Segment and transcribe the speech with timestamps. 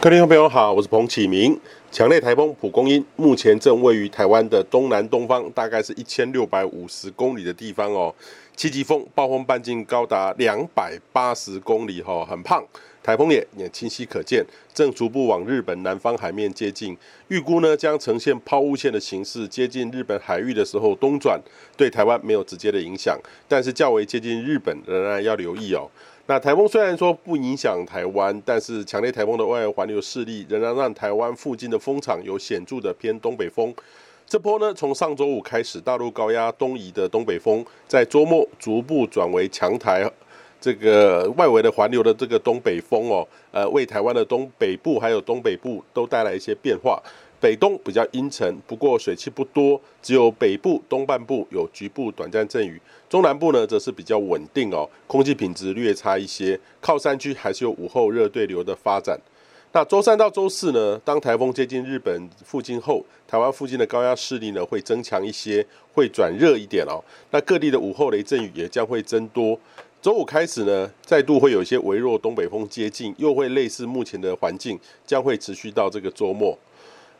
[0.00, 1.58] 各位听众朋友好，我是彭启明。
[1.90, 8.14] 强烈台风蒲公英目前正位于台湾的东南东方，大概是一千六百五十公里的地方哦。
[8.54, 12.64] 七级风，暴风半径高达两百八十公里，哦，很胖。
[13.02, 16.96] 台风眼也清晰可见，正逐步往日本南方海面接近。
[17.26, 21.40] 预估呢将呈现抛物线的形式，接近日本海域的时候东转，
[21.76, 23.18] 对台湾没有直接的影响，
[23.48, 25.90] 但是较为接近日本，仍然要留意哦。
[26.30, 33.74] 那台风虽然说不影响台湾，但是强烈台风的外围环流势力仍然让台湾附近的风场有显著的偏东北风。
[34.26, 40.06] 这波呢，从上周五开始，大陆高压东移的东北风，在周末逐步转为强台，
[40.60, 47.02] 这个外围的环流的这个东北风哦，呃，为台湾的东北部还有东北部都带来一些变化。
[47.40, 56.58] 北东比较阴沉，不过水汽不多，只有北部东半部有局部短暂阵雨，中南部呢则是比较稳定哦，空气品质略差一些。
[56.80, 59.16] 靠山区还是有午后热对流的发展。
[59.70, 67.04] 那周三到周四呢，当台风接近日本附近后，台湾附近的高压势力呢会增强一些，会转热一点哦。
[67.30, 69.56] 那各地的午后雷阵雨也将会增多。
[70.00, 76.58] 周五开始呢，再度会有一些微弱东北风接近，又会类似目前的环境，将会持续到这个周末。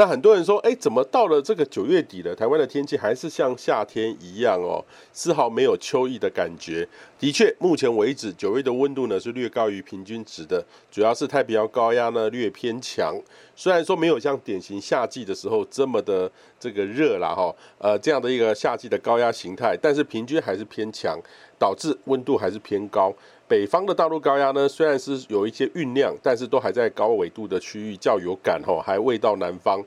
[0.00, 6.88] 那很多人说，哎，怎么到了这个九月底了，台湾的天气还是像夏天一样哦，丝毫没有秋意的感觉。
[7.18, 13.14] 的确，目前为止九月的温度呢是略高于平均值的，主要是太平洋高压呢略偏强。
[13.54, 21.20] 虽然说没有像典型夏季的时候这么的这个热啦哈，呃，这样的一个夏季的高压形态，但是平均还是偏强，
[21.58, 23.14] 导致温度还是偏高。
[23.50, 29.82] 北方的大陆高压呢，虽然是有一些酝酿，但是都还在高纬度的区域较有感吼，还未到南方。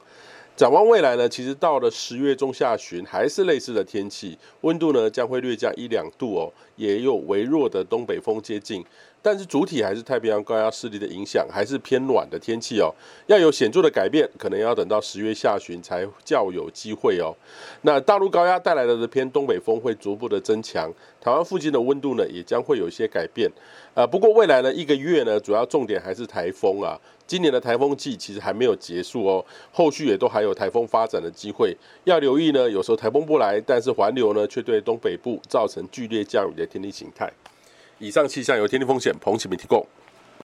[0.54, 8.84] 展望未来呢，其实到了十月中下旬，还是类似的天气，温度呢将会略降一两度哦，也有微弱的东北风接近。
[9.24, 12.94] 但是主体还是太平洋高压势力的影响，还是偏暖的天气哦。
[13.28, 17.34] 要有显著的改变，可能要等到十月下旬才较有机会哦。
[17.84, 20.92] 那大陆高压带来的偏东北风会逐步的增强，
[21.22, 23.50] 台湾附近的温度呢也将会有一些改变。
[23.94, 27.00] 呃，不过未来呢一个月呢，主要重点还是台风啊。
[27.26, 32.70] 今年的台风季其实还没有结束哦，后续也都还有台风发展的机会，要留意呢。
[32.70, 37.32] 有时候台风不来，但是环流呢却对东北部造成剧烈降雨的天气形态。
[38.04, 39.82] 以上气象由天气风险彭启明提供。